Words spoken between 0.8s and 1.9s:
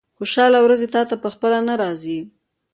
تاته په خپله نه